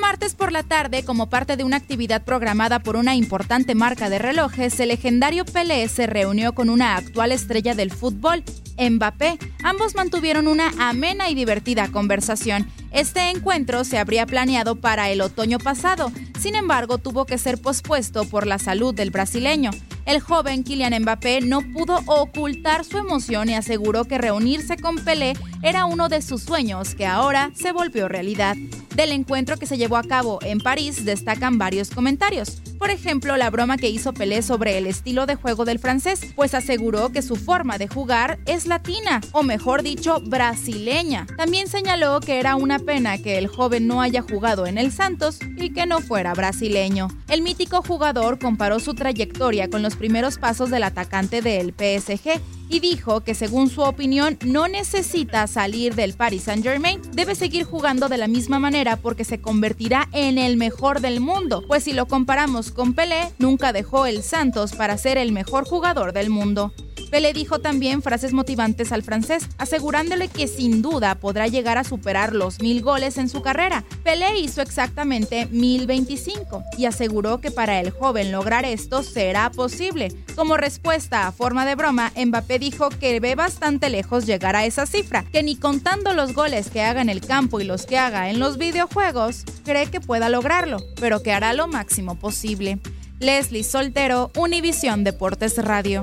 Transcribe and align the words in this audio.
Martes 0.00 0.34
por 0.34 0.52
la 0.52 0.62
tarde, 0.62 1.04
como 1.04 1.28
parte 1.28 1.56
de 1.56 1.64
una 1.64 1.76
actividad 1.76 2.24
programada 2.24 2.78
por 2.78 2.96
una 2.96 3.14
importante 3.14 3.74
marca 3.74 4.08
de 4.08 4.18
relojes, 4.18 4.78
el 4.80 4.88
legendario 4.88 5.44
Pelé 5.44 5.86
se 5.88 6.06
reunió 6.06 6.54
con 6.54 6.70
una 6.70 6.96
actual 6.96 7.32
estrella 7.32 7.74
del 7.74 7.90
fútbol, 7.90 8.44
Mbappé. 8.78 9.38
Ambos 9.62 9.94
mantuvieron 9.94 10.46
una 10.46 10.72
amena 10.78 11.30
y 11.30 11.34
divertida 11.34 11.88
conversación. 11.88 12.70
Este 12.90 13.30
encuentro 13.30 13.84
se 13.84 13.98
habría 13.98 14.24
planeado 14.26 14.76
para 14.76 15.10
el 15.10 15.20
otoño 15.20 15.58
pasado, 15.58 16.12
sin 16.38 16.54
embargo 16.54 16.98
tuvo 16.98 17.26
que 17.26 17.38
ser 17.38 17.60
pospuesto 17.60 18.24
por 18.24 18.46
la 18.46 18.58
salud 18.58 18.94
del 18.94 19.10
brasileño. 19.10 19.70
El 20.06 20.20
joven 20.20 20.64
Kylian 20.64 21.02
Mbappé 21.02 21.42
no 21.42 21.60
pudo 21.60 22.00
ocultar 22.06 22.84
su 22.84 22.96
emoción 22.96 23.50
y 23.50 23.54
aseguró 23.54 24.04
que 24.04 24.16
reunirse 24.16 24.76
con 24.76 24.96
Pelé 24.96 25.34
era 25.62 25.84
uno 25.84 26.08
de 26.08 26.22
sus 26.22 26.42
sueños 26.42 26.94
que 26.94 27.06
ahora 27.06 27.50
se 27.54 27.72
volvió 27.72 28.08
realidad. 28.08 28.56
Del 28.98 29.12
encuentro 29.12 29.56
que 29.58 29.66
se 29.66 29.78
llevó 29.78 29.96
a 29.96 30.02
cabo 30.02 30.40
en 30.42 30.58
París 30.58 31.04
destacan 31.04 31.56
varios 31.56 31.90
comentarios. 31.90 32.60
Por 32.78 32.90
ejemplo, 32.90 33.36
la 33.36 33.50
broma 33.50 33.76
que 33.76 33.90
hizo 33.90 34.14
Pelé 34.14 34.40
sobre 34.42 34.78
el 34.78 34.86
estilo 34.86 35.26
de 35.26 35.34
juego 35.34 35.64
del 35.64 35.80
francés, 35.80 36.20
pues 36.36 36.54
aseguró 36.54 37.10
que 37.10 37.22
su 37.22 37.34
forma 37.34 37.76
de 37.76 37.88
jugar 37.88 38.38
es 38.46 38.66
latina, 38.66 39.20
o 39.32 39.42
mejor 39.42 39.82
dicho, 39.82 40.20
brasileña. 40.24 41.26
También 41.36 41.66
señaló 41.66 42.20
que 42.20 42.38
era 42.38 42.54
una 42.54 42.78
pena 42.78 43.18
que 43.18 43.36
el 43.36 43.48
joven 43.48 43.88
no 43.88 44.00
haya 44.00 44.22
jugado 44.22 44.66
en 44.66 44.78
el 44.78 44.92
Santos 44.92 45.38
y 45.56 45.72
que 45.72 45.86
no 45.86 46.00
fuera 46.00 46.34
brasileño. 46.34 47.08
El 47.28 47.42
mítico 47.42 47.82
jugador 47.82 48.38
comparó 48.38 48.78
su 48.78 48.94
trayectoria 48.94 49.68
con 49.68 49.82
los 49.82 49.96
primeros 49.96 50.38
pasos 50.38 50.70
del 50.70 50.84
atacante 50.84 51.42
del 51.42 51.70
PSG 51.72 52.40
y 52.68 52.80
dijo 52.80 53.22
que 53.22 53.34
según 53.34 53.70
su 53.70 53.82
opinión 53.82 54.38
no 54.44 54.68
necesita 54.68 55.46
salir 55.46 55.94
del 55.94 56.14
Paris 56.14 56.44
Saint 56.44 56.62
Germain, 56.62 57.00
debe 57.12 57.34
seguir 57.34 57.64
jugando 57.64 58.08
de 58.08 58.18
la 58.18 58.28
misma 58.28 58.58
manera 58.58 58.96
porque 58.96 59.24
se 59.24 59.40
convertirá 59.40 60.08
en 60.12 60.38
el 60.38 60.56
mejor 60.56 61.00
del 61.00 61.20
mundo, 61.20 61.64
pues 61.66 61.84
si 61.84 61.92
lo 61.92 62.06
comparamos 62.06 62.67
con 62.70 62.94
Pelé, 62.94 63.32
nunca 63.38 63.72
dejó 63.72 64.06
el 64.06 64.22
Santos 64.22 64.74
para 64.74 64.96
ser 64.98 65.18
el 65.18 65.32
mejor 65.32 65.64
jugador 65.64 66.12
del 66.12 66.30
mundo. 66.30 66.72
Pelé 67.10 67.32
dijo 67.32 67.58
también 67.58 68.02
frases 68.02 68.32
motivantes 68.32 68.92
al 68.92 69.02
francés, 69.02 69.48
asegurándole 69.56 70.28
que 70.28 70.46
sin 70.46 70.82
duda 70.82 71.14
podrá 71.14 71.46
llegar 71.46 71.78
a 71.78 71.84
superar 71.84 72.34
los 72.34 72.60
mil 72.60 72.82
goles 72.82 73.16
en 73.18 73.28
su 73.28 73.40
carrera. 73.40 73.84
Pelé 74.02 74.38
hizo 74.38 74.60
exactamente 74.60 75.46
1025 75.46 76.62
y 76.76 76.84
aseguró 76.84 77.40
que 77.40 77.50
para 77.50 77.80
el 77.80 77.90
joven 77.90 78.30
lograr 78.30 78.64
esto 78.64 79.02
será 79.02 79.50
posible. 79.50 80.12
Como 80.34 80.56
respuesta 80.56 81.26
a 81.26 81.32
forma 81.32 81.64
de 81.64 81.74
broma, 81.74 82.12
Mbappé 82.16 82.58
dijo 82.58 82.90
que 82.90 83.18
ve 83.20 83.34
bastante 83.34 83.88
lejos 83.88 84.26
llegar 84.26 84.56
a 84.56 84.66
esa 84.66 84.86
cifra, 84.86 85.24
que 85.32 85.42
ni 85.42 85.56
contando 85.56 86.12
los 86.12 86.34
goles 86.34 86.70
que 86.70 86.82
haga 86.82 87.00
en 87.00 87.08
el 87.08 87.20
campo 87.20 87.60
y 87.60 87.64
los 87.64 87.86
que 87.86 87.98
haga 87.98 88.30
en 88.30 88.38
los 88.38 88.58
videojuegos, 88.58 89.44
cree 89.64 89.86
que 89.86 90.00
pueda 90.00 90.28
lograrlo, 90.28 90.78
pero 91.00 91.22
que 91.22 91.32
hará 91.32 91.54
lo 91.54 91.68
máximo 91.68 92.16
posible. 92.18 92.78
Leslie 93.20 93.64
Soltero, 93.64 94.30
Univisión 94.36 95.02
Deportes 95.02 95.58
Radio. 95.58 96.02